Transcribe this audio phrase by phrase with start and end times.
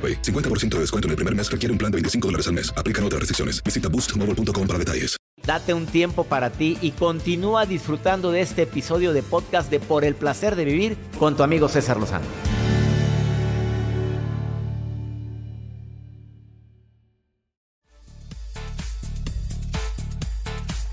[0.00, 0.22] AroPay.
[0.22, 2.72] 50% de descuento en el primer mes requiere un plan de 25 dólares al mes.
[2.76, 3.62] Aplican otras restricciones.
[3.62, 5.16] Visita boostmobile.com para detalles.
[5.46, 10.04] Date un tiempo para ti y continúa disfrutando de este episodio de podcast de Por
[10.04, 12.26] el placer de vivir con tu amigo César Lozano.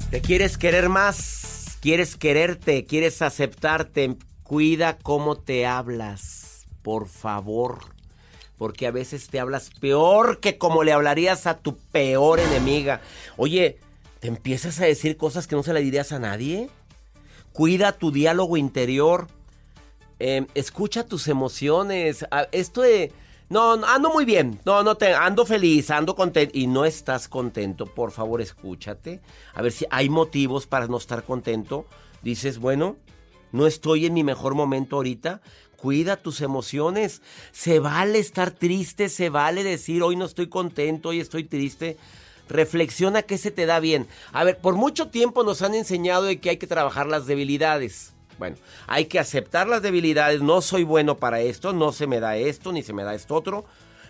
[0.10, 1.78] ¿Te quieres querer más?
[1.82, 2.86] ¿Quieres quererte?
[2.86, 4.16] ¿Quieres aceptarte?
[4.44, 7.97] Cuida cómo te hablas, por favor
[8.58, 13.02] porque a veces te hablas peor que como le hablarías a tu peor enemiga.
[13.38, 13.80] Oye,
[14.20, 16.70] ¿te empiezas a decir cosas que no se le dirías a nadie?
[17.54, 19.28] Cuida tu diálogo interior.
[20.20, 22.26] Em, escucha tus emociones.
[22.32, 23.12] Ah, esto de...
[23.50, 24.60] No, ando muy bien.
[24.66, 29.22] No, no te ando feliz, ando contento y no estás contento, por favor, escúchate.
[29.54, 31.86] A ver si hay motivos para no estar contento.
[32.24, 32.98] Dices, bueno,
[33.54, 35.42] no estoy en mi mejor momento ahorita.
[35.78, 37.22] Cuida tus emociones.
[37.52, 41.98] Se vale estar triste, se vale decir hoy no estoy contento, hoy estoy triste.
[42.50, 44.08] Reflexiona qué se te da bien.
[44.34, 48.14] A ver, por mucho tiempo nos han enseñado de que hay que trabajar las debilidades.
[48.40, 50.42] Bueno, hay que aceptar las debilidades.
[50.42, 53.36] No soy bueno para esto, no se me da esto, ni se me da esto
[53.36, 53.66] otro.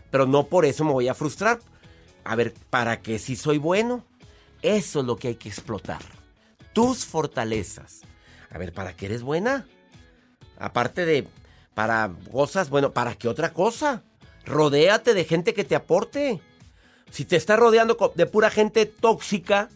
[0.09, 1.59] Pero no por eso me voy a frustrar.
[2.24, 4.06] A ver, ¿para qué si soy bueno?
[4.62, 6.02] Eso es lo que hay que explotar.
[6.72, 8.02] Tus fortalezas.
[8.50, 9.66] A ver, ¿para qué eres buena?
[10.59, 11.28] Aparte de
[11.78, 14.02] para cosas, bueno, ¿para qué otra cosa?
[14.48, 16.42] Rodéate de gente que te aporte.
[17.12, 19.70] Si te estás rodeando de pura gente tóxica,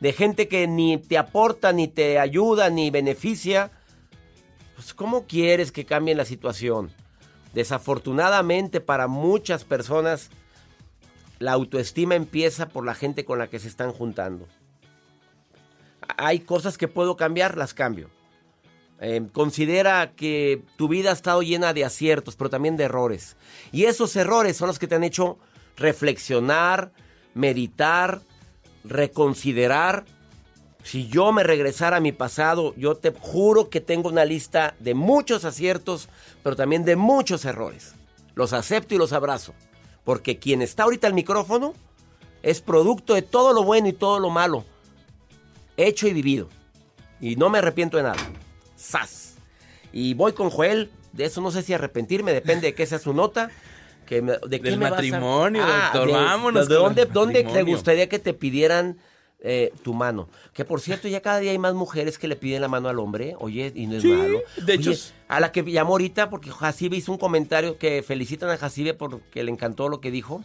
[0.00, 3.70] de gente que ni te aporta, ni te ayuda, ni beneficia,
[4.74, 6.90] pues ¿cómo quieres que cambie la situación?
[7.52, 10.30] Desafortunadamente para muchas personas,
[11.38, 14.48] la autoestima empieza por la gente con la que se están juntando.
[16.16, 18.08] Hay cosas que puedo cambiar, las cambio.
[19.02, 23.36] Em, considera que tu vida ha estado llena de aciertos, pero también de errores.
[23.72, 25.38] Y esos errores son los que te han hecho
[25.76, 26.92] reflexionar,
[27.32, 28.20] meditar,
[28.84, 30.04] reconsiderar.
[30.82, 34.92] Si yo me regresara a mi pasado, yo te juro que tengo una lista de
[34.92, 36.10] muchos aciertos,
[36.42, 37.94] pero también de muchos errores.
[38.34, 39.54] Los acepto y los abrazo.
[40.04, 41.72] Porque quien está ahorita al micrófono
[42.42, 44.64] es producto de todo lo bueno y todo lo malo.
[45.78, 46.48] Hecho y vivido.
[47.18, 48.18] Y no me arrepiento de nada.
[48.80, 49.34] ¡Sas!
[49.92, 50.90] Y voy con Joel.
[51.12, 53.50] De eso no sé si arrepentirme, depende de qué sea su nota.
[54.06, 56.12] Que ¿De qué matrimonio, ah, doctor.
[56.12, 56.68] Vámonos.
[56.68, 58.96] ¿De dónde, dónde te gustaría que te pidieran
[59.40, 60.28] eh, tu mano?
[60.52, 62.98] Que por cierto, ya cada día hay más mujeres que le piden la mano al
[62.98, 63.34] hombre.
[63.38, 64.40] Oye, y no es malo.
[64.56, 64.92] De hecho,
[65.28, 69.44] a la que llamó ahorita, porque Jacibe hizo un comentario que felicitan a Jacibe porque
[69.44, 70.42] le encantó lo que dijo.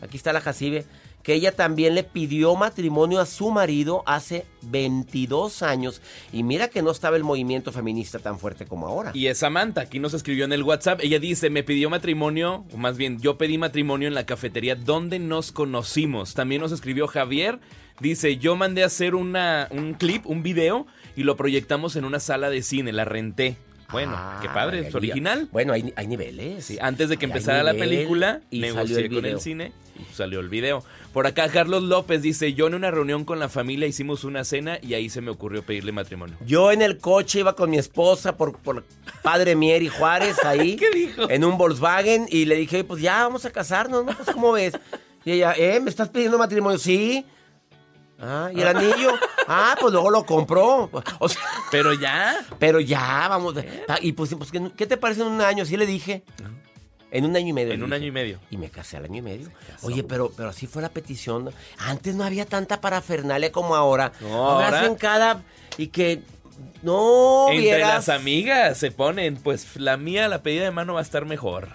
[0.00, 0.84] Aquí está la Jacibe
[1.22, 6.00] que ella también le pidió matrimonio a su marido hace 22 años.
[6.32, 9.10] Y mira que no estaba el movimiento feminista tan fuerte como ahora.
[9.14, 11.00] Y es Samantha, aquí nos escribió en el WhatsApp.
[11.02, 15.18] Ella dice, me pidió matrimonio, o más bien yo pedí matrimonio en la cafetería donde
[15.18, 16.34] nos conocimos.
[16.34, 17.58] También nos escribió Javier.
[18.00, 20.86] Dice, yo mandé a hacer una, un clip, un video,
[21.16, 23.56] y lo proyectamos en una sala de cine, la renté.
[23.90, 25.48] Bueno, Ah, qué padre, es original.
[25.50, 26.64] Bueno, hay, hay niveles.
[26.64, 29.72] Sí, antes de que empezara la película, y salió negocié el con el cine
[30.12, 30.84] salió el video.
[31.12, 34.78] Por acá Carlos López dice, yo en una reunión con la familia hicimos una cena
[34.82, 36.36] y ahí se me ocurrió pedirle matrimonio.
[36.46, 38.84] Yo en el coche iba con mi esposa por, por
[39.22, 40.76] Padre Mier y Juárez ahí.
[40.76, 41.28] ¿Qué dijo?
[41.30, 44.12] En un Volkswagen y le dije, pues ya vamos a casarnos, ¿no?
[44.12, 44.74] Pues ¿cómo ves?
[45.24, 45.80] Y ella, ¿eh?
[45.80, 46.78] ¿Me estás pidiendo matrimonio?
[46.78, 47.24] Sí.
[48.20, 49.12] Ah, ¿y el anillo?
[49.46, 50.90] Ah, pues luego lo compró.
[51.20, 51.40] O sea,
[51.70, 52.44] Pero ya.
[52.58, 53.54] pero ya, vamos.
[53.88, 55.62] Ah, Y pues, pues, ¿qué- ¿qué te parece en un año?
[55.62, 56.24] Así le dije.
[57.10, 57.72] En un año y medio.
[57.72, 57.96] En un dije.
[57.96, 58.38] año y medio.
[58.50, 59.48] Y me casé al año y medio.
[59.82, 61.50] Oye, pero, pero así fue la petición.
[61.78, 64.12] Antes no había tanta parafernalia como ahora.
[64.20, 65.42] No, ahora ahora- hacen cada.
[65.78, 66.22] Y que.
[66.82, 68.06] No, Entre vieras.
[68.06, 71.68] las amigas se ponen, pues la mía, la pedida de mano va a estar mejor.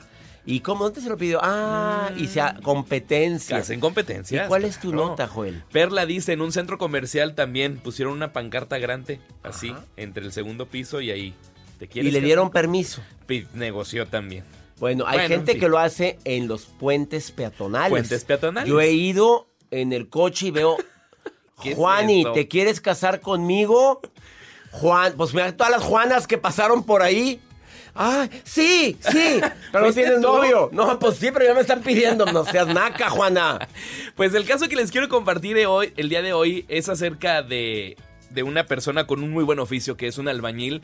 [0.45, 0.83] ¿Y cómo?
[0.83, 1.39] ¿Dónde se lo pidió?
[1.41, 3.57] Ah, y sea competencia.
[3.57, 4.43] Hacen competencia.
[4.43, 5.63] ¿Y cuál es tu nota, Joel?
[5.71, 10.67] Perla dice, en un centro comercial también pusieron una pancarta grande, así, entre el segundo
[10.67, 11.33] piso y ahí.
[11.79, 13.01] ¿Te y le dieron permiso.
[13.53, 14.43] Negoció también.
[14.83, 17.89] Bueno, hay gente que lo hace en los puentes peatonales.
[17.89, 18.69] Puentes peatonales.
[18.69, 20.75] Yo he ido en el coche y veo,
[21.55, 24.01] Juani, ¿te quieres casar conmigo?
[24.71, 27.39] Juan, pues mira todas las Juanas que pasaron por ahí.
[27.95, 28.27] ¡Ah!
[28.43, 28.97] ¡Sí!
[28.99, 29.39] ¡Sí!
[29.71, 30.69] Pero no tienes novio.
[30.73, 32.25] No, pues sí, pero ya me están pidiendo.
[32.25, 33.65] No seas naca, Juana.
[34.17, 37.95] Pues el caso que les quiero compartir hoy, el día de hoy es acerca de,
[38.31, 40.81] de una persona con un muy buen oficio, que es un albañil,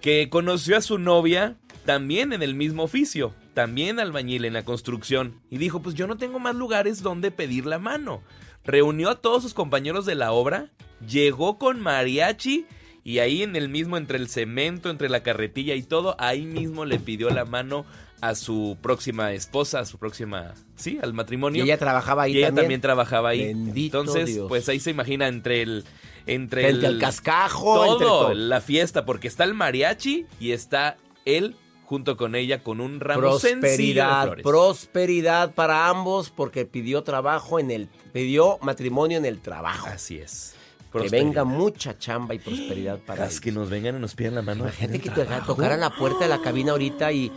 [0.00, 5.40] que conoció a su novia también en el mismo oficio, también albañil en la construcción,
[5.50, 8.22] y dijo, pues yo no tengo más lugares donde pedir la mano.
[8.64, 10.70] Reunió a todos sus compañeros de la obra,
[11.08, 12.66] llegó con mariachi
[13.04, 16.84] y ahí en el mismo, entre el cemento, entre la carretilla y todo, ahí mismo
[16.84, 17.86] le pidió la mano
[18.20, 21.64] a su próxima esposa, a su próxima, sí, al matrimonio.
[21.64, 23.42] Y ella trabajaba ahí y ella también, trabajaba ahí.
[23.42, 25.84] Entonces, pues ahí se imagina entre el
[26.26, 31.54] entre el, cascajo, todo, la fiesta, porque está el mariachi y está él
[31.86, 37.88] junto con ella con un ramo prosperidad, prosperidad para ambos porque pidió trabajo en el
[38.12, 39.86] pidió matrimonio en el trabajo.
[39.86, 40.54] Así es.
[40.92, 44.42] Que venga mucha chamba y prosperidad para Las que nos vengan y nos pidan la
[44.42, 44.64] mano.
[44.64, 47.30] La gente que tocara la puerta de la cabina ahorita y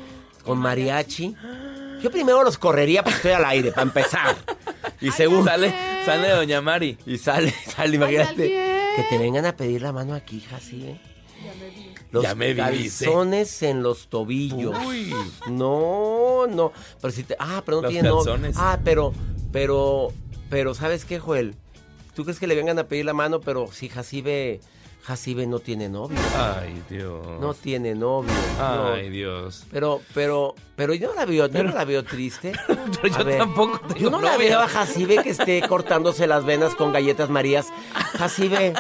[0.44, 1.36] con mariachi.
[2.02, 4.36] Yo primero los correría porque estoy al aire, para empezar.
[5.02, 5.50] Y segundo.
[5.50, 5.74] Sale,
[6.06, 6.98] sale Doña Mari.
[7.06, 8.50] Y sale, sale, imagínate.
[8.98, 11.09] Que te vengan a pedir la mano aquí, hija, sí, ¿eh?
[12.12, 14.76] Los ya me calzones en los tobillos.
[14.86, 15.14] Uy.
[15.50, 16.72] No, no.
[17.02, 17.36] Pero si te.
[17.40, 18.10] Ah, pero no tiene
[18.56, 19.14] Ah, pero,
[19.52, 20.12] pero,
[20.50, 21.56] pero, ¿sabes qué, Joel?
[22.16, 23.40] ¿Tú crees que le vengan a pedir la mano?
[23.40, 24.60] Pero si Jacibe,
[25.04, 26.18] Jacibe no tiene novio.
[26.36, 27.26] Ay, Dios.
[27.40, 28.34] No tiene novio.
[28.60, 29.66] Ay, Dios.
[29.72, 32.54] Pero, pero, pero yo no la veo, yo no la veo triste.
[33.04, 36.92] yo tampoco tengo Yo no la veo a Jacibe que esté cortándose las venas con
[36.92, 37.68] galletas marías.
[38.18, 38.74] Jacibe,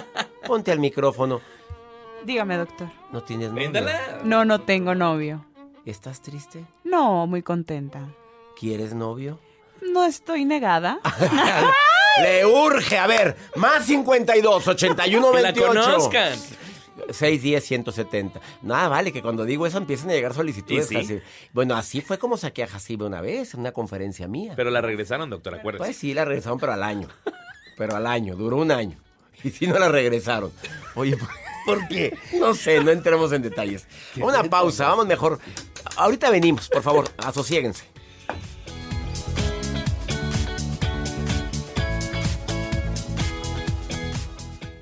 [0.47, 1.41] ponte al micrófono.
[2.25, 2.89] Dígame, doctor.
[3.11, 3.71] ¿No tienes novio?
[4.23, 5.45] No, no tengo novio.
[5.85, 6.65] ¿Estás triste?
[6.83, 8.07] No, muy contenta.
[8.59, 9.39] ¿Quieres novio?
[9.81, 10.99] No estoy negada.
[12.21, 15.73] Le urge, a ver, más 52, 81, 28.
[15.73, 16.33] la conozcan.
[17.11, 18.41] 610 170.
[18.61, 20.89] Nada, vale, que cuando digo eso empiecen a llegar solicitudes.
[21.53, 24.53] Bueno, así fue como saqué a Jacibe una vez, en una conferencia mía.
[24.55, 25.85] Pero la regresaron, doctor, acuérdate.
[25.85, 27.07] Pues sí, la regresaron, pero al año.
[27.77, 28.97] Pero al año, duró un año.
[29.43, 30.51] Y si no la regresaron.
[30.95, 31.17] Oye,
[31.65, 32.17] ¿por qué?
[32.33, 33.87] No sé, no entremos en detalles.
[34.17, 35.39] Una pausa, vamos mejor.
[35.95, 37.85] Ahorita venimos, por favor, asosiéguense.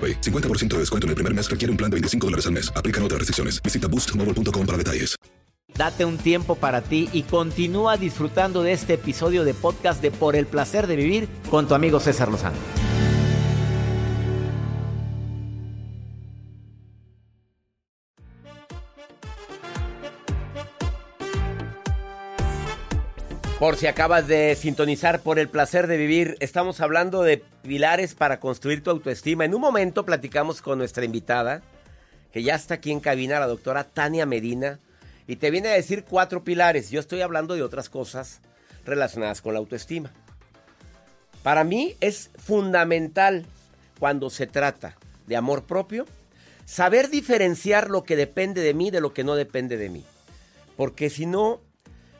[0.00, 2.70] 50% de descuento en el primer mes requiere un plan de 25 dólares al mes.
[2.76, 3.62] Aplican otras restricciones.
[3.62, 5.16] Visita boostmobile.com para detalles.
[5.76, 10.34] Date un tiempo para ti y continúa disfrutando de este episodio de podcast de Por
[10.34, 12.56] el placer de vivir con tu amigo César Lozano.
[23.58, 28.38] Por si acabas de sintonizar por el placer de vivir, estamos hablando de pilares para
[28.38, 29.46] construir tu autoestima.
[29.46, 31.62] En un momento platicamos con nuestra invitada,
[32.34, 34.78] que ya está aquí en cabina, la doctora Tania Medina,
[35.26, 36.90] y te viene a decir cuatro pilares.
[36.90, 38.42] Yo estoy hablando de otras cosas
[38.84, 40.12] relacionadas con la autoestima.
[41.42, 43.46] Para mí es fundamental
[43.98, 46.04] cuando se trata de amor propio,
[46.66, 50.04] saber diferenciar lo que depende de mí de lo que no depende de mí.
[50.76, 51.62] Porque si no,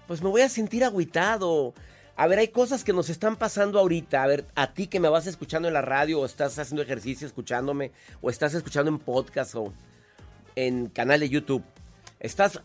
[0.07, 1.75] pues me voy a sentir agüitado.
[2.17, 4.23] A ver, hay cosas que nos están pasando ahorita.
[4.23, 7.27] A ver, a ti que me vas escuchando en la radio o estás haciendo ejercicio
[7.27, 9.73] escuchándome o estás escuchando en podcast o
[10.55, 11.63] en canal de YouTube.
[12.21, 12.61] Estás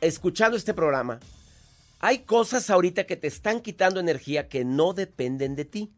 [0.00, 1.20] escuchando este programa.
[2.00, 5.92] Hay cosas ahorita que te están quitando energía que no dependen de ti.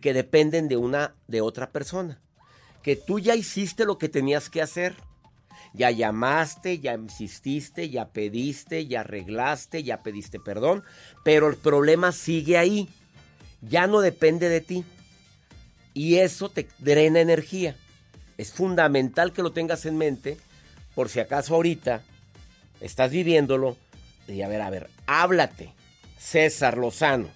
[0.00, 2.20] que dependen de una de otra persona.
[2.82, 4.96] Que tú ya hiciste lo que tenías que hacer.
[5.74, 10.84] Ya llamaste, ya insististe, ya pediste, ya arreglaste, ya pediste perdón,
[11.24, 12.88] pero el problema sigue ahí.
[13.62, 14.84] Ya no depende de ti.
[15.94, 17.76] Y eso te drena energía.
[18.38, 20.36] Es fundamental que lo tengas en mente
[20.94, 22.02] por si acaso ahorita
[22.80, 23.76] estás viviéndolo.
[24.28, 25.72] Y a ver, a ver, háblate.
[26.22, 27.28] César Lozano.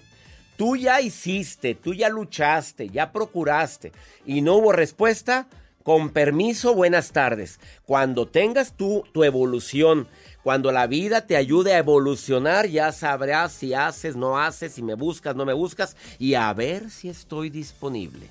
[0.56, 3.92] Tú ya hiciste, tú ya luchaste, ya procuraste
[4.24, 5.48] y no hubo respuesta.
[5.86, 7.60] Con permiso, buenas tardes.
[7.84, 10.08] Cuando tengas tú tu evolución,
[10.42, 14.94] cuando la vida te ayude a evolucionar, ya sabrás si haces, no haces, si me
[14.94, 18.26] buscas, no me buscas y a ver si estoy disponible.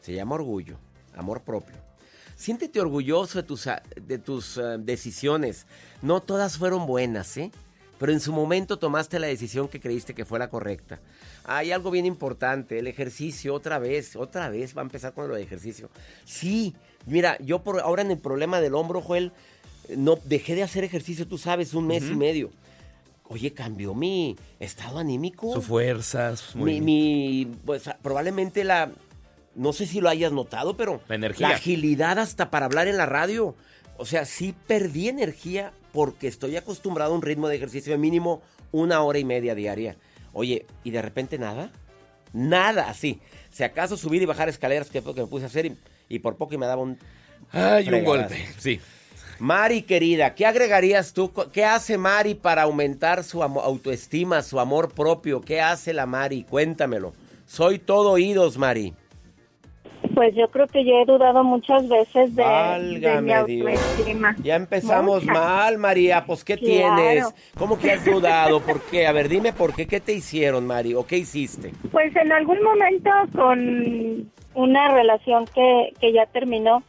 [0.00, 0.76] Se llama orgullo,
[1.14, 1.76] amor propio.
[2.34, 5.66] Siéntete orgulloso de tus, de tus uh, decisiones.
[6.02, 7.52] No todas fueron buenas, ¿eh?
[8.00, 10.98] Pero en su momento tomaste la decisión que creíste que fue la correcta.
[11.44, 15.34] Hay algo bien importante, el ejercicio, otra vez, otra vez va a empezar con lo
[15.34, 15.90] de ejercicio.
[16.24, 16.74] Sí,
[17.06, 19.32] mira, yo por ahora en el problema del hombro, Joel,
[19.96, 22.12] no dejé de hacer ejercicio, tú sabes, un mes uh -huh.
[22.12, 22.50] y medio.
[23.28, 25.52] Oye, cambió mi estado anímico.
[25.54, 28.90] Su fuerza, mi, mi, pues probablemente la,
[29.54, 32.98] no sé si lo hayas notado, pero la energía, la agilidad hasta para hablar en
[32.98, 33.54] la radio.
[33.96, 38.42] O sea, sí perdí energía porque estoy acostumbrado a un ritmo de ejercicio de mínimo
[38.70, 39.96] una hora y media diaria.
[40.32, 41.70] Oye, ¿y de repente nada?
[42.32, 43.20] Nada, así.
[43.50, 45.76] Si acaso subir y bajar escaleras, que fue lo que me puse a hacer, y,
[46.08, 46.98] y por poco y me daba un...
[47.50, 48.80] Ay, un golpe, sí.
[49.38, 51.32] Mari, querida, ¿qué agregarías tú?
[51.52, 55.40] ¿Qué hace Mari para aumentar su autoestima, su amor propio?
[55.40, 56.44] ¿Qué hace la Mari?
[56.44, 57.12] Cuéntamelo.
[57.44, 58.94] Soy todo oídos, Mari.
[60.14, 62.44] Pues yo creo que yo he dudado muchas veces de,
[63.00, 64.36] de mi autoestima.
[64.42, 65.38] Ya empezamos muchas.
[65.38, 66.24] mal, María.
[66.24, 66.96] Pues, ¿qué claro.
[66.96, 67.34] tienes?
[67.56, 68.60] ¿Cómo que has dudado?
[68.60, 69.06] ¿Por qué?
[69.06, 69.86] A ver, dime por qué.
[69.86, 70.94] ¿Qué te hicieron, Mari?
[70.94, 71.72] ¿O qué hiciste?
[71.90, 76.82] Pues en algún momento con una relación que, que ya terminó,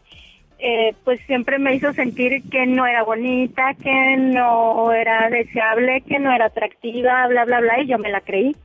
[0.59, 6.19] eh, pues siempre me hizo sentir que no era bonita, que no era deseable, que
[6.19, 8.55] no era atractiva, bla, bla, bla, y yo me la creí.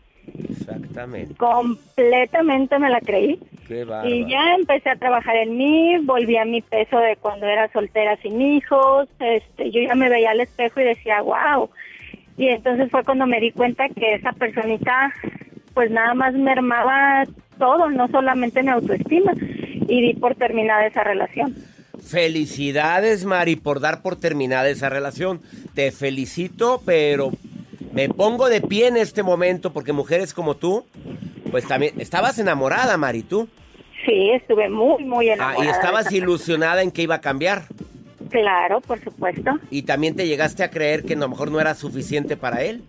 [0.50, 1.34] Exactamente.
[1.34, 3.38] Completamente me la creí.
[3.66, 7.70] Qué y ya empecé a trabajar en mí, volví a mi peso de cuando era
[7.72, 11.68] soltera sin hijos, este, yo ya me veía al espejo y decía, wow.
[12.36, 15.12] Y entonces fue cuando me di cuenta que esa personita
[15.78, 17.24] pues nada más mermaba
[17.56, 19.32] todo, no solamente mi autoestima,
[19.86, 21.54] y di por terminada esa relación.
[22.04, 25.40] Felicidades, Mari, por dar por terminada esa relación.
[25.74, 27.30] Te felicito, pero
[27.98, 30.86] me pongo de pie en este momento porque mujeres como tú,
[31.50, 33.48] pues también estabas enamorada, Mari, tú.
[34.06, 35.60] Sí, estuve muy, muy enamorada.
[35.60, 37.64] Ah, y estabas ilusionada en que iba a cambiar.
[38.30, 39.50] Claro, por supuesto.
[39.72, 42.84] Y también te llegaste a creer que a lo mejor no era suficiente para él.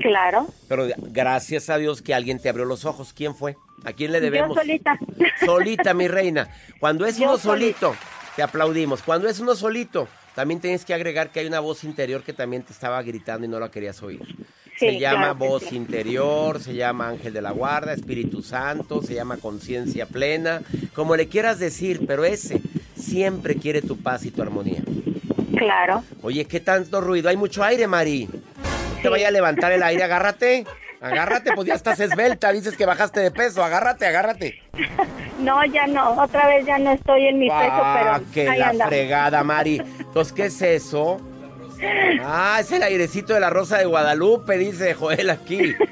[0.00, 0.46] Claro.
[0.68, 3.12] Pero gracias a Dios que alguien te abrió los ojos.
[3.12, 3.56] ¿Quién fue?
[3.84, 4.50] ¿A quién le debemos?
[4.50, 4.96] Yo solita.
[5.44, 6.48] Solita, mi reina.
[6.78, 7.96] Cuando es Yo uno solito,
[8.36, 9.02] te aplaudimos.
[9.02, 12.62] Cuando es uno solito, también tienes que agregar que hay una voz interior que también
[12.62, 14.20] te estaba gritando y no la querías oír.
[14.76, 15.76] Sí, se llama claro voz sí.
[15.76, 20.62] interior, se llama ángel de la guarda, Espíritu Santo, se llama conciencia plena,
[20.94, 22.60] como le quieras decir, pero ese
[22.96, 24.82] siempre quiere tu paz y tu armonía.
[25.56, 26.02] Claro.
[26.22, 27.28] Oye, ¿qué tanto ruido?
[27.28, 28.26] Hay mucho aire, Mari.
[28.26, 30.64] No te vaya a levantar el aire, agárrate.
[31.00, 34.62] Agárrate, pues ya estás esbelta, dices que bajaste de peso, agárrate, agárrate.
[35.40, 36.12] No, ya no.
[36.22, 38.94] Otra vez ya no estoy en mi peso, Ah, pero que ahí la andamos.
[38.94, 39.82] fregada, Mari.
[39.98, 41.20] Entonces, ¿qué es eso?
[42.22, 45.74] Ah, es el airecito de la Rosa de Guadalupe, dice Joel aquí.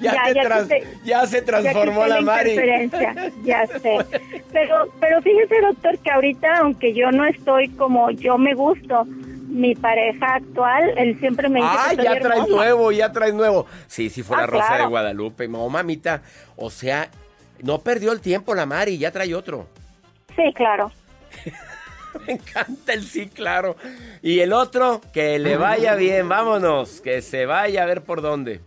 [0.00, 2.90] ya, Ya, te ya trans- quité- ya se transformó la quité Mari.
[3.44, 3.98] ya sé.
[4.52, 9.06] Pero, pero fíjese, doctor, que ahorita, aunque yo no estoy como yo me gusto,
[9.52, 13.66] mi pareja actual, él siempre me dice Ah, que ya traes nuevo, ya traes nuevo.
[13.86, 14.82] Sí, sí fue Ah, la Rosa claro.
[14.84, 15.48] de Guadalupe.
[15.48, 16.22] No, mamita.
[16.56, 17.08] O sea,
[17.62, 19.68] no perdió el tiempo la Mari, ya trae otro.
[20.34, 20.90] Sí, claro.
[22.26, 23.76] Me encanta el sí, claro.
[24.22, 28.60] Y el otro, que le vaya bien, vámonos, que se vaya a ver por dónde.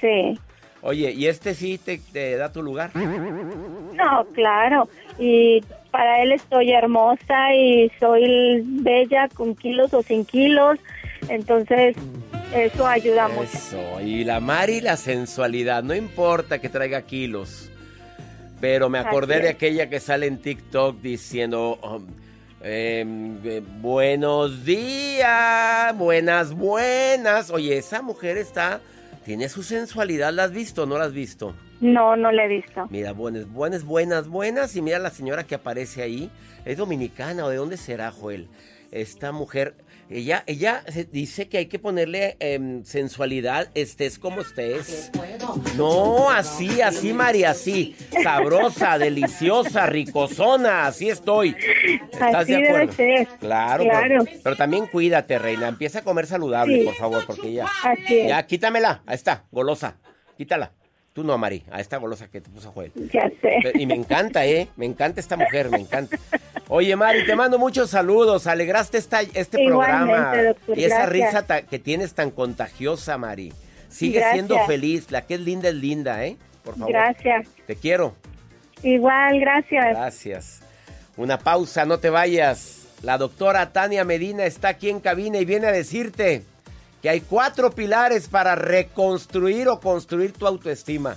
[0.00, 0.38] Sí.
[0.80, 2.90] Oye, ¿y este sí te, te da tu lugar?
[2.96, 4.88] No, claro.
[5.18, 10.78] Y para él estoy hermosa y soy bella con kilos o sin kilos.
[11.28, 11.94] Entonces,
[12.52, 13.44] eso ayuda mucho.
[13.44, 17.70] Eso, y la Mari, la sensualidad, no importa que traiga kilos.
[18.60, 22.06] Pero me acordé de aquella que sale en TikTok diciendo, um,
[22.62, 27.50] em, eh, buenos días, buenas, buenas.
[27.50, 28.80] Oye, esa mujer está,
[29.24, 31.54] tiene su sensualidad, ¿la has visto o no la has visto?
[31.82, 32.86] No, no le he visto.
[32.90, 34.74] Mira, buenas, buenas, buenas, buenas.
[34.76, 36.30] Y mira la señora que aparece ahí.
[36.64, 38.48] ¿Es dominicana o de dónde será, Joel?
[38.92, 39.74] esta mujer,
[40.10, 45.10] ella, ella se dice que hay que ponerle em, sensualidad, estés como estés.
[45.78, 47.96] No, así, así, María, así.
[48.22, 51.56] Sabrosa, deliciosa, ricosona, así estoy.
[52.12, 52.92] ¿Estás Así de debe acuerdo?
[52.92, 53.28] ser.
[53.40, 54.24] Claro, Claro.
[54.26, 55.68] Pero, pero también cuídate, reina.
[55.68, 56.84] Empieza a comer saludable, Sí.
[56.84, 57.64] por favor, porque ya.
[57.82, 58.28] Así es.
[58.28, 59.02] Ya, quítamela.
[59.06, 59.96] Ahí está, golosa.
[60.36, 60.72] Quítala.
[61.12, 61.62] Tú no, Mari.
[61.70, 62.90] A esta golosa que te puso Joel.
[63.12, 63.72] Ya sé.
[63.74, 64.68] Y me encanta, ¿eh?
[64.76, 66.16] Me encanta esta mujer, me encanta.
[66.68, 68.46] Oye, Mari, te mando muchos saludos.
[68.46, 70.42] Alegraste esta, este Igualmente, programa.
[70.42, 71.12] doctor, y esa gracias.
[71.12, 73.52] risa ta- que tienes tan contagiosa, Mari.
[73.90, 74.32] Sigue Gracias.
[74.34, 75.10] siendo feliz.
[75.10, 76.38] La que es linda es linda, ¿eh?
[76.64, 76.92] Por favor.
[76.92, 77.46] Gracias.
[77.66, 78.14] Te quiero.
[78.82, 79.84] Igual, gracias.
[79.90, 80.60] Gracias.
[81.18, 82.86] Una pausa, no te vayas.
[83.02, 86.44] La doctora Tania Medina está aquí en cabina y viene a decirte
[87.02, 91.16] que hay cuatro pilares para reconstruir o construir tu autoestima.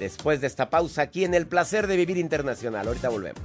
[0.00, 2.88] Después de esta pausa aquí en El Placer de Vivir Internacional.
[2.88, 3.40] Ahorita volvemos.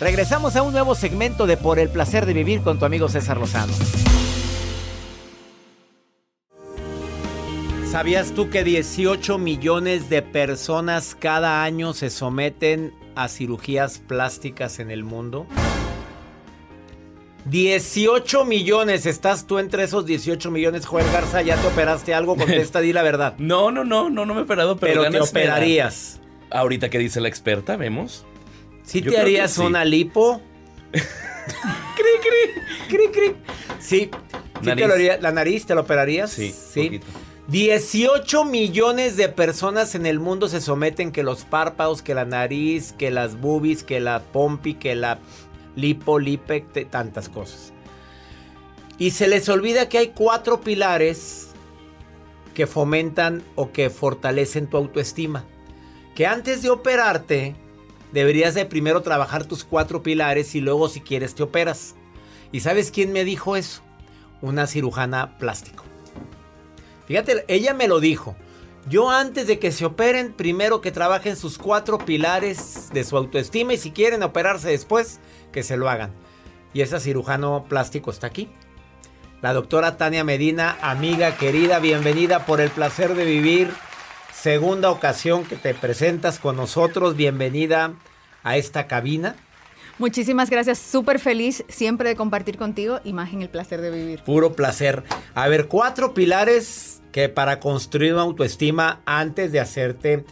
[0.00, 3.38] Regresamos a un nuevo segmento de Por el placer de vivir con tu amigo César
[3.38, 3.72] Lozano.
[7.90, 14.90] ¿Sabías tú que 18 millones de personas cada año se someten a cirugías plásticas en
[14.90, 15.46] el mundo?
[17.46, 21.42] 18 millones, ¿estás tú entre esos 18 millones, Joel Garza?
[21.42, 22.36] ¿Ya te operaste algo?
[22.38, 23.34] Contesta, di la verdad.
[23.38, 26.20] No, no, no, no, no me he operado, pero, Pero te operarías.
[26.50, 28.24] Ahorita que dice la experta, vemos.
[28.84, 29.60] ¿Sí Yo te harías sí.
[29.62, 30.40] una lipo?
[30.92, 31.02] cri,
[32.22, 33.36] cri, cri, cri.
[33.80, 34.10] Sí.
[34.60, 34.82] ¿Sí Nariz.
[34.82, 36.30] te lo haría- ¿La nariz te lo operarías?
[36.30, 37.06] Sí, poquito.
[37.48, 42.94] 18 millones de personas en el mundo se someten que los párpados, que la nariz,
[42.94, 45.18] que las boobies, que la pompi, que la
[45.76, 47.72] lipo, lipe, te- tantas cosas.
[48.98, 51.48] Y se les olvida que hay cuatro pilares
[52.54, 55.44] que fomentan o que fortalecen tu autoestima.
[56.14, 57.56] Que antes de operarte,
[58.12, 61.96] deberías de primero trabajar tus cuatro pilares y luego si quieres te operas.
[62.52, 63.82] ¿Y sabes quién me dijo eso?
[64.40, 65.82] Una cirujana plástico.
[67.06, 68.36] Fíjate, ella me lo dijo.
[68.88, 73.72] Yo antes de que se operen, primero que trabajen sus cuatro pilares de su autoestima
[73.72, 75.20] y si quieren operarse después,
[75.52, 76.12] que se lo hagan.
[76.74, 78.50] Y esa cirujano plástico está aquí.
[79.40, 83.72] La doctora Tania Medina, amiga querida, bienvenida por el placer de vivir.
[84.32, 87.94] Segunda ocasión que te presentas con nosotros, bienvenida
[88.42, 89.36] a esta cabina.
[89.98, 94.22] Muchísimas gracias, súper feliz siempre de compartir contigo y más en el placer de vivir.
[94.24, 95.04] Puro placer.
[95.34, 100.24] A ver, cuatro pilares que para construir una autoestima antes de hacerte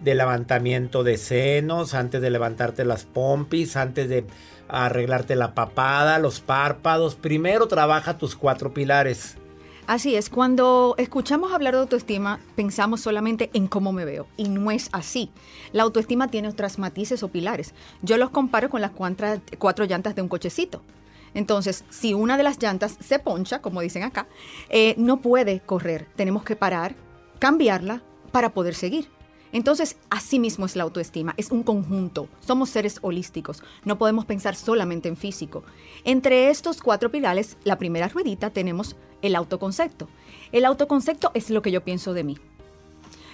[0.00, 4.26] de levantamiento de senos, antes de levantarte las pompis, antes de
[4.68, 7.14] arreglarte la papada, los párpados.
[7.14, 9.36] Primero trabaja tus cuatro pilares.
[9.86, 14.70] Así es, cuando escuchamos hablar de autoestima, pensamos solamente en cómo me veo y no
[14.70, 15.30] es así.
[15.72, 17.74] La autoestima tiene otras matices o pilares.
[18.00, 18.92] Yo los comparo con las
[19.58, 20.80] cuatro llantas de un cochecito.
[21.34, 24.26] Entonces, si una de las llantas se poncha, como dicen acá,
[24.70, 26.06] eh, no puede correr.
[26.16, 26.94] Tenemos que parar,
[27.38, 29.10] cambiarla para poder seguir.
[29.52, 32.28] Entonces, así mismo es la autoestima, es un conjunto.
[32.40, 35.62] Somos seres holísticos, no podemos pensar solamente en físico.
[36.02, 40.08] Entre estos cuatro pilares, la primera ruedita tenemos el autoconcepto.
[40.52, 42.38] El autoconcepto es lo que yo pienso de mí.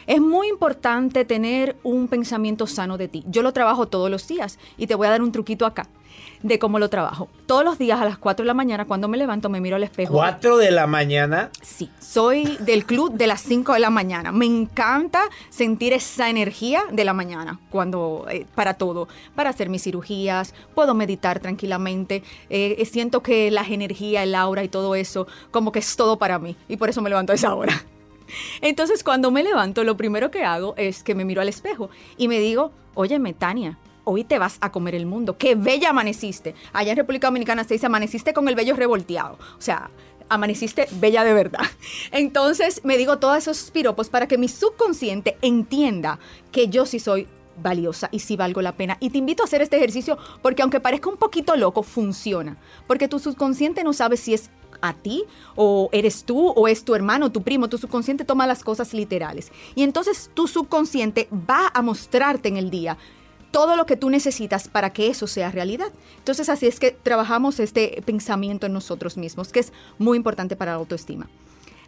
[0.06, 3.24] Es muy importante tener un pensamiento sano de ti.
[3.28, 5.88] Yo lo trabajo todos los días y te voy a dar un truquito acá
[6.42, 7.28] de cómo lo trabajo.
[7.46, 9.82] Todos los días a las 4 de la mañana cuando me levanto me miro al
[9.82, 10.14] espejo.
[10.14, 11.50] Cuatro de la mañana.
[11.62, 14.32] Sí, soy del club de las 5 de la mañana.
[14.32, 19.82] Me encanta sentir esa energía de la mañana cuando eh, para todo, para hacer mis
[19.82, 22.22] cirugías, puedo meditar tranquilamente.
[22.48, 26.38] eh, siento que la energía, el aura y todo eso, como que es todo para
[26.38, 27.84] mí y por eso me levanto a esa hora.
[28.60, 32.28] Entonces, cuando me levanto, lo primero que hago es que me miro al espejo y
[32.28, 35.36] me digo, óyeme, Tania, hoy te vas a comer el mundo.
[35.38, 36.54] Qué bella amaneciste.
[36.72, 39.38] Allá en República Dominicana se dice, amaneciste con el vello revolteado.
[39.58, 39.90] O sea,
[40.28, 41.60] amaneciste bella de verdad.
[42.12, 46.18] Entonces, me digo todos esos piropos para que mi subconsciente entienda
[46.52, 47.28] que yo sí soy
[47.62, 48.96] valiosa y sí valgo la pena.
[49.00, 52.56] Y te invito a hacer este ejercicio porque aunque parezca un poquito loco, funciona.
[52.86, 54.50] Porque tu subconsciente no sabe si es
[54.82, 55.24] a ti
[55.56, 59.52] o eres tú o es tu hermano, tu primo, tu subconsciente toma las cosas literales.
[59.74, 62.96] Y entonces tu subconsciente va a mostrarte en el día
[63.50, 65.92] todo lo que tú necesitas para que eso sea realidad.
[66.18, 70.72] Entonces así es que trabajamos este pensamiento en nosotros mismos, que es muy importante para
[70.72, 71.28] la autoestima.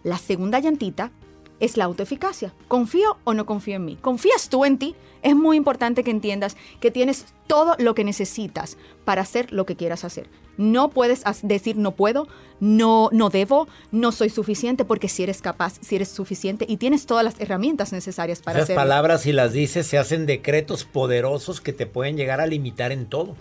[0.02, 1.12] La segunda llantita
[1.62, 2.52] es la autoeficacia.
[2.66, 3.96] ¿Confío o no confío en mí?
[4.00, 4.96] ¿Confías tú en ti?
[5.22, 9.76] Es muy importante que entiendas que tienes todo lo que necesitas para hacer lo que
[9.76, 10.28] quieras hacer.
[10.56, 12.26] No puedes decir no puedo,
[12.58, 17.06] no, no debo, no soy suficiente, porque si eres capaz, si eres suficiente y tienes
[17.06, 18.82] todas las herramientas necesarias para Esas hacerlo.
[18.82, 23.06] palabras, si las dices, se hacen decretos poderosos que te pueden llegar a limitar en
[23.06, 23.36] todo.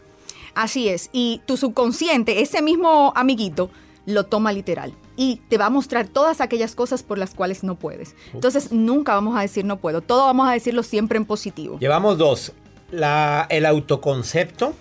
[0.54, 1.10] Así es.
[1.12, 3.72] Y tu subconsciente, ese mismo amiguito,
[4.06, 4.94] lo toma literal.
[5.16, 8.16] Y te va a mostrar todas aquellas cosas por las cuales no puedes.
[8.34, 10.02] Entonces nunca vamos a decir no puedo.
[10.02, 11.78] Todo vamos a decirlo siempre en positivo.
[11.80, 12.54] Llevamos dos.
[12.92, 14.74] La, el autoconcepto,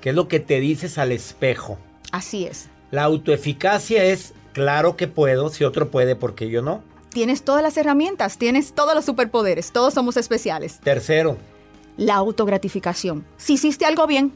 [0.00, 1.78] que es lo que te dices al espejo.
[2.12, 2.68] Así es.
[2.90, 6.82] La autoeficacia es, claro que puedo, si otro puede, porque yo no.
[7.10, 10.80] Tienes todas las herramientas, tienes todos los superpoderes, todos somos especiales.
[10.80, 11.36] Tercero,
[11.96, 13.24] La autogratificación.
[13.38, 14.32] Si hiciste algo bien,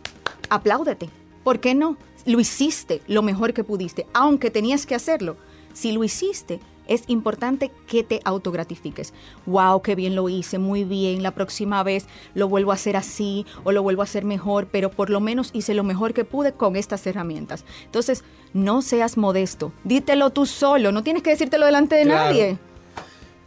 [0.48, 1.10] apláudete.
[1.44, 1.96] ¿Por qué no?
[2.26, 5.36] Lo hiciste lo mejor que pudiste, aunque tenías que hacerlo.
[5.72, 9.14] Si lo hiciste, es importante que te autogratifiques.
[9.46, 11.22] Wow, qué bien lo hice, muy bien.
[11.22, 14.90] La próxima vez lo vuelvo a hacer así o lo vuelvo a hacer mejor, pero
[14.90, 17.64] por lo menos hice lo mejor que pude con estas herramientas.
[17.84, 19.72] Entonces, no seas modesto.
[19.84, 22.24] Dítelo tú solo, no tienes que decírtelo delante de Claro.
[22.24, 22.58] nadie.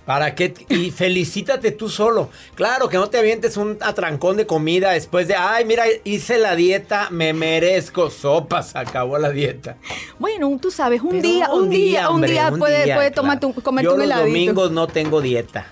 [0.06, 0.54] ¿Para qué?
[0.70, 2.30] Y felicítate tú solo.
[2.56, 6.56] Claro, que no te avientes un atrancón de comida después de, ay, mira, hice la
[6.56, 9.78] dieta, me merezco sopas, acabó la dieta.
[10.20, 13.22] Bueno, tú sabes, un Pero día, un día, un día un puede, día, puede claro.
[13.22, 14.28] tomarte un- comerte Yo un los heladito.
[14.28, 15.68] domingos no tengo dieta.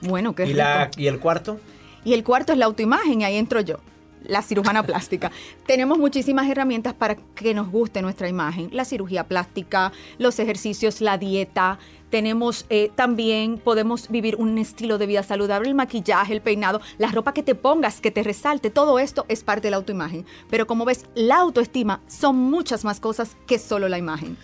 [0.00, 0.58] Bueno, qué ¿Y, rico.
[0.58, 1.58] la, ¿Y el cuarto?
[2.04, 3.76] Y el cuarto es la autoimagen, y ahí entro yo,
[4.24, 5.30] la cirujana plástica.
[5.66, 8.68] Tenemos muchísimas herramientas para que nos guste nuestra imagen.
[8.72, 11.78] La cirugía plástica, los ejercicios, la dieta.
[12.10, 17.08] Tenemos eh, también, podemos vivir un estilo de vida saludable, el maquillaje, el peinado, la
[17.08, 20.24] ropa que te pongas, que te resalte, todo esto es parte de la autoimagen.
[20.48, 24.36] Pero como ves, la autoestima son muchas más cosas que solo la imagen.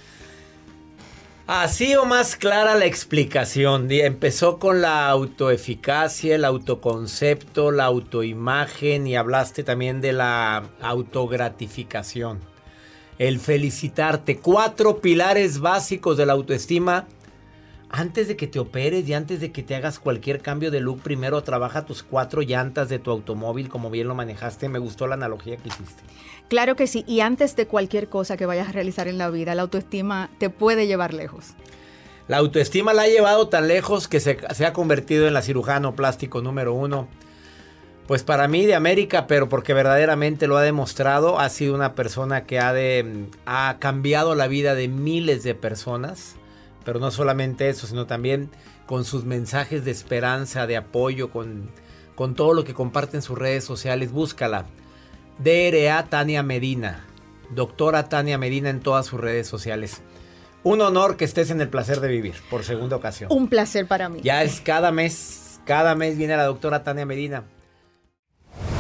[1.53, 3.91] Así o más clara la explicación.
[3.91, 12.39] Empezó con la autoeficacia, el autoconcepto, la autoimagen y hablaste también de la autogratificación.
[13.19, 14.39] El felicitarte.
[14.39, 17.09] Cuatro pilares básicos de la autoestima.
[17.93, 21.01] Antes de que te operes y antes de que te hagas cualquier cambio de look,
[21.03, 24.69] primero trabaja tus cuatro llantas de tu automóvil, como bien lo manejaste.
[24.69, 26.03] Me gustó la analogía que hiciste.
[26.49, 29.57] Claro que sí, y antes de cualquier cosa que vayas a realizar en la vida,
[29.57, 31.55] la autoestima te puede llevar lejos.
[32.29, 35.97] La autoestima la ha llevado tan lejos que se, se ha convertido en la cirujano
[35.97, 37.09] plástico número uno.
[38.07, 42.45] Pues para mí de América, pero porque verdaderamente lo ha demostrado, ha sido una persona
[42.45, 46.37] que ha, de, ha cambiado la vida de miles de personas.
[46.85, 48.51] Pero no solamente eso, sino también
[48.87, 51.71] con sus mensajes de esperanza, de apoyo, con,
[52.15, 54.13] con todo lo que comparte en sus redes sociales.
[54.13, 54.67] Búscala.
[55.39, 57.05] DRA Tania Medina.
[57.51, 60.03] Doctora Tania Medina en todas sus redes sociales.
[60.63, 63.31] Un honor que estés en el placer de vivir por segunda ocasión.
[63.33, 64.21] Un placer para mí.
[64.23, 67.45] Ya es cada mes, cada mes viene la doctora Tania Medina.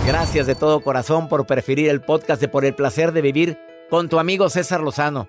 [0.06, 3.58] Gracias de todo corazón por preferir el podcast de Por el placer de vivir
[3.88, 5.28] con tu amigo César Lozano.